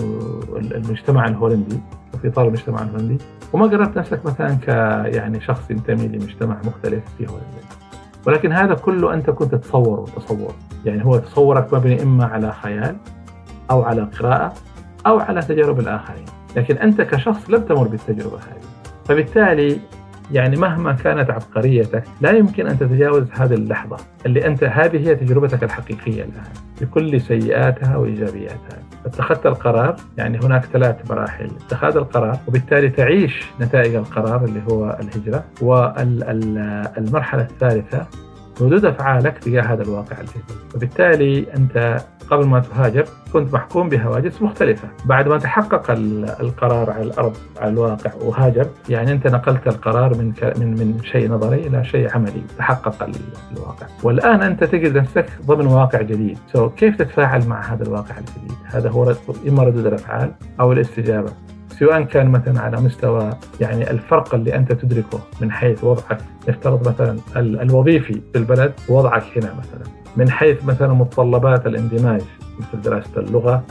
المجتمع 0.55 1.27
الهولندي 1.27 1.79
وفي 2.13 2.27
إطار 2.27 2.47
المجتمع 2.47 2.81
الهولندي 2.81 3.17
وما 3.53 3.65
قررت 3.65 3.97
نفسك 3.97 4.25
مثلا 4.25 4.53
ك 4.53 4.67
يعني 5.15 5.41
شخص 5.41 5.71
ينتمي 5.71 6.07
لمجتمع 6.07 6.61
مختلف 6.65 7.03
فيه 7.17 7.27
ولكن 8.27 8.51
هذا 8.51 8.73
كله 8.73 9.13
أنت 9.13 9.29
كنت 9.29 9.55
تتصوره 9.55 10.05
تصور 10.15 10.53
يعني 10.85 11.05
هو 11.05 11.17
تصورك 11.17 11.73
مبني 11.73 12.03
إما 12.03 12.25
على 12.25 12.51
خيال 12.51 12.95
أو 13.71 13.83
على 13.83 14.01
قراءة 14.19 14.53
أو 15.07 15.19
على 15.19 15.41
تجارب 15.41 15.79
الآخرين. 15.79 16.25
لكن 16.55 16.77
أنت 16.77 17.01
كشخص 17.01 17.49
لم 17.49 17.61
تمر 17.61 17.87
بالتجربة 17.87 18.37
هذه. 18.37 18.61
فبالتالي 19.05 19.79
يعني 20.31 20.57
مهما 20.57 20.93
كانت 20.93 21.29
عبقريتك 21.29 22.03
لا 22.21 22.31
يمكن 22.31 22.67
أن 22.67 22.79
تتجاوز 22.79 23.23
هذه 23.31 23.53
اللحظة 23.53 23.97
اللي 24.25 24.47
أنت 24.47 24.63
هذه 24.63 25.07
هي 25.07 25.15
تجربتك 25.15 25.63
الحقيقية 25.63 26.23
الآن 26.23 26.53
بكل 26.81 27.21
سيئاتها 27.21 27.97
وإيجابياتها. 27.97 28.79
اتخذت 29.05 29.45
القرار 29.45 29.95
يعني 30.17 30.39
هناك 30.39 30.65
ثلاث 30.65 31.11
مراحل. 31.11 31.51
اتخاذ 31.67 31.97
القرار 31.97 32.37
وبالتالي 32.47 32.89
تعيش 32.89 33.45
نتائج 33.61 33.95
القرار 33.95 34.45
اللي 34.45 34.61
هو 34.71 34.99
الهجرة 35.01 35.43
والمرحله 35.61 37.41
الثالثة 37.41 38.07
ردود 38.61 38.85
أفعالك 38.85 39.37
تجاه 39.37 39.61
هذا 39.61 39.83
الواقع 39.83 40.17
الجديد. 40.19 40.43
وبالتالي 40.75 41.45
أنت 41.57 41.97
قبل 42.29 42.45
ما 42.45 42.59
تهاجر 42.59 43.05
كنت 43.33 43.53
محكوم 43.53 43.89
بهواجس 43.89 44.41
مختلفة. 44.41 44.87
بعد 45.05 45.27
ما 45.27 45.37
تحقق 45.37 45.91
القرار 46.39 46.89
على 46.89 47.03
الأرض 47.03 47.37
على 47.59 47.71
الواقع 47.71 48.11
وهاجر 48.21 48.67
يعني 48.89 49.11
أنت 49.11 49.27
نقلت 49.27 49.67
القرار 49.67 50.15
من 50.15 50.33
من 50.59 50.67
من 50.67 50.99
شيء 51.03 51.31
نظري 51.31 51.67
إلى 51.67 51.85
شيء 51.85 52.15
عملي 52.15 52.41
تحقق 52.57 53.09
الواقع. 53.57 53.87
والآن 54.03 54.41
أنت 54.41 54.63
تجد 54.63 54.97
نفسك 54.97 55.25
ضمن 55.45 55.67
واقع 55.67 56.01
جديد. 56.01 56.37
سو 56.53 56.69
كيف 56.69 56.95
تتفاعل 56.95 57.47
مع 57.47 57.73
هذا 57.73 57.83
الواقع 57.83 58.15
الجديد؟ 58.17 58.57
هذا 58.65 58.89
هو 58.89 59.13
إما 59.47 59.63
ردود 59.63 59.85
الأفعال 59.85 60.31
أو 60.59 60.73
الاستجابة. 60.73 61.31
سواء 61.79 62.01
كان 62.01 62.29
مثلا 62.29 62.61
على 62.61 62.81
مستوى 62.81 63.29
يعني 63.61 63.91
الفرق 63.91 64.35
اللي 64.35 64.55
أنت 64.55 64.71
تدركه 64.71 65.19
من 65.41 65.51
حيث 65.51 65.83
وضعك 65.83 66.17
نفترض 66.49 66.87
مثلا 66.87 67.19
الوظيفي 67.35 68.13
في 68.13 68.37
البلد 68.37 68.73
ووضعك 68.89 69.23
هنا 69.37 69.53
مثلا. 69.53 69.91
من 70.19 70.29
حيث 70.29 70.65
مثلا 70.65 70.93
متطلبات 70.93 71.67
الاندماج 71.67 72.21
مثل 72.59 72.81
دراسة 72.81 73.09
اللغة 73.17 73.63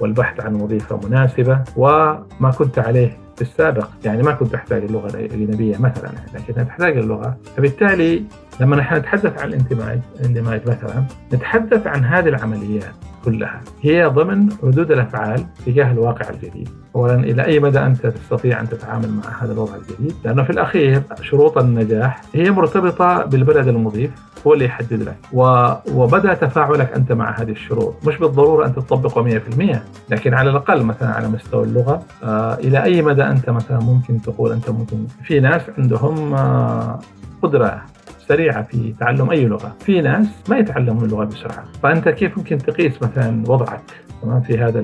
والبحث 0.00 0.40
عن 0.40 0.54
وظيفة 0.54 1.00
مناسبة 1.06 1.60
وما 1.76 2.50
كنت 2.58 2.78
عليه 2.78 3.16
في 3.36 3.42
السابق. 3.42 3.88
يعني 4.04 4.22
ما 4.22 4.32
كنت 4.32 4.54
أحتاج 4.54 4.82
اللغة 4.82 5.06
الأجنبية 5.06 5.78
مثلا 5.78 6.10
لكن 6.34 6.66
تحتاج 6.66 6.98
اللغة. 6.98 7.36
فبالتالي 7.56 8.24
لما 8.60 8.76
نحن 8.76 8.94
نتحدث 8.94 9.42
عن 9.42 9.48
الاندماج 9.48 10.00
الاندماج 10.20 10.60
مثلا 10.66 11.04
نتحدث 11.32 11.86
عن 11.86 12.04
هذه 12.04 12.28
العمليات 12.28 12.94
كلها. 13.24 13.60
هي 13.82 14.04
ضمن 14.04 14.48
ردود 14.62 14.90
الأفعال 14.90 15.46
تجاه 15.66 15.92
الواقع 15.92 16.30
الجديد. 16.30 16.68
اولا 16.96 17.14
إلى 17.14 17.44
أي 17.44 17.60
مدى 17.60 17.78
أنت 17.78 18.06
تستطيع 18.06 18.60
أن 18.60 18.68
تتعامل 18.68 19.10
مع 19.10 19.44
هذا 19.44 19.52
الوضع 19.52 19.74
الجديد؟ 19.74 20.14
لأنه 20.24 20.42
في 20.42 20.50
الأخير 20.50 21.02
شروط 21.20 21.58
النجاح 21.58 22.20
هي 22.34 22.50
مرتبطة 22.50 23.24
بالبلد 23.24 23.68
المضيف. 23.68 24.10
هو 24.48 24.54
اللي 24.54 24.64
يحدد 24.64 25.02
لك. 25.02 25.16
و... 25.32 25.68
وبدأ 25.94 26.34
تفاعلك 26.34 26.92
أنت 26.92 27.12
مع 27.12 27.40
هذه 27.40 27.50
الشروط. 27.50 27.94
مش 28.06 28.16
بالضرورة 28.18 28.66
أن 28.66 28.74
تطبقه 28.74 29.22
100% 29.22 29.76
لكن 30.10 30.34
على 30.34 30.50
الأقل 30.50 30.82
مثلا 30.82 31.08
على 31.08 31.28
مستوى 31.28 31.64
اللغة 31.64 32.02
آه 32.24 32.54
إلى 32.54 32.82
أي 32.82 33.02
مدى 33.02 33.22
أنت 33.22 33.50
مثلا 33.50 33.78
ممكن 33.80 34.22
تقول 34.22 34.52
أنت 34.52 34.70
ممكن 34.70 35.06
في 35.24 35.40
ناس 35.40 35.62
عندهم 35.78 36.34
آه 36.34 36.98
قدرة 37.42 37.82
سريعة 38.28 38.62
في 38.62 38.94
تعلم 39.00 39.30
أي 39.30 39.46
لغة، 39.46 39.76
في 39.80 40.00
ناس 40.00 40.26
ما 40.48 40.58
يتعلمون 40.58 41.04
اللغة 41.04 41.24
بسرعة، 41.24 41.64
فأنت 41.82 42.08
كيف 42.08 42.38
ممكن 42.38 42.58
تقيس 42.58 43.02
مثلا 43.02 43.42
وضعك؟ 43.48 43.80
تمام 44.22 44.40
في 44.40 44.58
هذا 44.58 44.80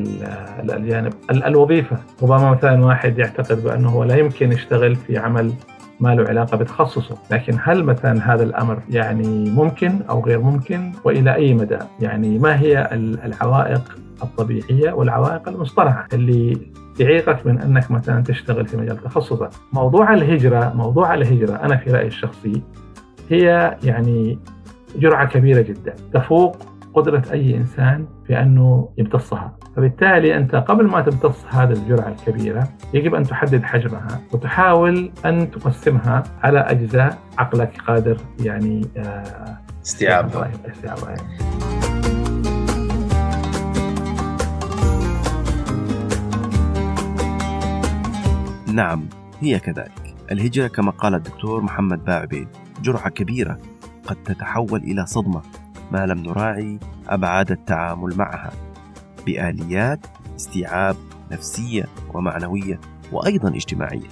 الجانب. 0.60 1.12
الوظيفة. 1.30 1.96
ربما 2.22 2.50
مثلا 2.50 2.84
واحد 2.84 3.18
يعتقد 3.18 3.64
بأنه 3.64 4.04
لا 4.04 4.16
يمكن 4.16 4.52
يشتغل 4.52 4.96
في 4.96 5.18
عمل 5.18 5.52
ما 6.00 6.14
له 6.14 6.28
علاقة 6.28 6.56
بتخصصه. 6.56 7.16
لكن 7.30 7.56
هل 7.62 7.84
مثلا 7.84 8.34
هذا 8.34 8.42
الأمر 8.42 8.78
يعني 8.90 9.50
ممكن 9.50 10.02
أو 10.10 10.24
غير 10.24 10.40
ممكن؟ 10.40 10.92
وإلى 11.04 11.34
أي 11.34 11.54
مدى؟ 11.54 11.78
يعني 12.00 12.38
ما 12.38 12.60
هي 12.60 12.88
العوائق 13.24 13.98
الطبيعية 14.22 14.92
والعوائق 14.92 15.48
المصطنعة 15.48 16.06
اللي 16.12 16.58
تعيقك 16.98 17.46
من 17.46 17.60
أنك 17.60 17.90
مثلا 17.90 18.22
تشتغل 18.22 18.66
في 18.66 18.76
مجال 18.76 18.96
تخصصك؟ 18.96 19.50
موضوع 19.72 20.14
الهجرة 20.14 20.72
موضوع 20.74 21.14
الهجرة 21.14 21.56
أنا 21.56 21.76
في 21.76 21.90
رأيي 21.90 22.06
الشخصي 22.06 22.62
هي 23.30 23.76
يعني 23.84 24.38
جرعة 24.96 25.28
كبيرة 25.28 25.60
جدا. 25.60 25.94
تفوق 26.12 26.56
قدرة 26.94 27.22
أي 27.32 27.56
إنسان 27.56 28.06
في 28.26 28.40
أنه 28.40 28.88
يمتصها. 28.98 29.56
فبالتالي 29.76 30.36
أنت 30.36 30.54
قبل 30.54 30.86
ما 30.86 31.00
تمتص 31.00 31.44
هذه 31.50 31.72
الجرعة 31.72 32.08
الكبيرة 32.08 32.68
يجب 32.94 33.14
أن 33.14 33.22
تحدد 33.22 33.62
حجمها 33.62 34.20
وتحاول 34.32 35.10
أن 35.24 35.50
تقسمها 35.50 36.22
على 36.42 36.58
أجزاء 36.60 37.18
عقلك 37.38 37.80
قادر 37.86 38.16
يعني 38.40 38.86
آه، 38.96 39.58
استيعابها. 39.84 40.50
استيعابها. 40.70 41.16
نعم 48.72 49.04
هي 49.40 49.58
كذلك. 49.58 50.14
الهجرة 50.32 50.66
كما 50.66 50.90
قال 50.90 51.14
الدكتور 51.14 51.62
محمد 51.62 52.04
باعبيد 52.04 52.48
جرعة 52.82 53.08
كبيرة 53.08 53.58
قد 54.06 54.16
تتحول 54.24 54.80
إلى 54.80 55.06
صدمة 55.06 55.42
ما 55.92 56.06
لم 56.06 56.18
نراعي 56.18 56.78
أبعاد 57.08 57.50
التعامل 57.50 58.14
معها. 58.16 58.50
بآليات 59.26 60.06
استيعاب 60.36 60.96
نفسية 61.32 61.84
ومعنوية 62.14 62.80
وأيضا 63.12 63.48
اجتماعية. 63.48 64.08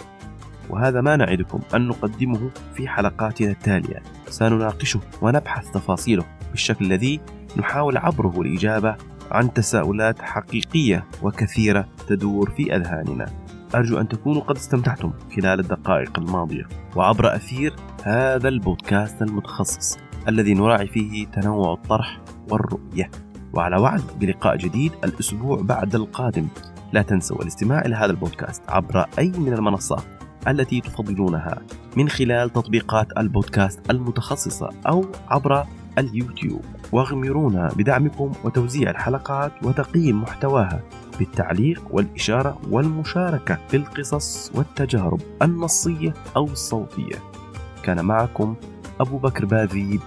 وهذا 0.70 1.00
ما 1.00 1.16
نعدكم 1.16 1.60
أن 1.74 1.88
نقدمه 1.88 2.50
في 2.74 2.88
حلقاتنا 2.88 3.50
التالية. 3.50 4.02
سنناقشه 4.28 5.00
ونبحث 5.22 5.70
تفاصيله 5.70 6.24
بالشكل 6.50 6.84
الذي 6.84 7.20
نحاول 7.56 7.96
عبره 7.96 8.40
الإجابة 8.40 8.96
عن 9.30 9.52
تساؤلات 9.52 10.22
حقيقية 10.22 11.04
وكثيرة 11.22 11.88
تدور 12.08 12.50
في 12.50 12.76
أذهاننا. 12.76 13.26
أرجو 13.74 14.00
أن 14.00 14.08
تكونوا 14.08 14.42
قد 14.42 14.56
استمتعتم 14.56 15.12
خلال 15.36 15.60
الدقائق 15.60 16.18
الماضية. 16.18 16.64
وعبر 16.96 17.36
أثير 17.36 17.76
هذا 18.04 18.48
البودكاست 18.48 19.22
المتخصص 19.22 19.98
الذي 20.28 20.54
نراعي 20.54 20.86
فيه 20.86 21.26
تنوع 21.26 21.72
الطرح 21.72 22.20
والرؤية. 22.50 23.10
وعلى 23.52 23.76
وعد 23.76 24.02
بلقاء 24.20 24.56
جديد 24.56 24.92
الأسبوع 25.04 25.60
بعد 25.62 25.94
القادم. 25.94 26.48
لا 26.92 27.02
تنسوا 27.02 27.42
الاستماع 27.42 27.80
إلى 27.80 27.94
هذا 27.94 28.10
البودكاست 28.10 28.62
عبر 28.68 29.06
أي 29.18 29.28
من 29.28 29.52
المنصات 29.52 30.04
التي 30.48 30.80
تفضلونها 30.80 31.58
من 31.96 32.08
خلال 32.08 32.50
تطبيقات 32.50 33.18
البودكاست 33.18 33.90
المتخصصة 33.90 34.70
أو 34.88 35.04
عبر 35.28 35.66
اليوتيوب. 35.98 36.64
واغمرونا 36.92 37.68
بدعمكم 37.76 38.32
وتوزيع 38.44 38.90
الحلقات 38.90 39.52
وتقييم 39.62 40.22
محتواها 40.22 40.80
بالتعليق 41.18 41.82
والإشارة 41.90 42.60
والمشاركة 42.70 43.58
في 43.68 43.76
القصص 43.76 44.52
والتجارب 44.54 45.20
النصية 45.42 46.14
أو 46.36 46.44
الصوتية. 46.44 47.16
كان 47.82 48.04
معكم 48.04 48.54
أبو 49.00 49.18
بكر 49.18 49.44
باذيب 49.44 50.00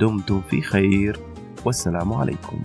دمتم 0.00 0.40
في 0.40 0.62
خير. 0.62 1.31
والسلام 1.66 2.12
عليكم. 2.12 2.62